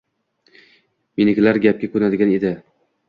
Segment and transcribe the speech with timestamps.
[1.21, 2.57] Menikilar gapga ko`nadigan edi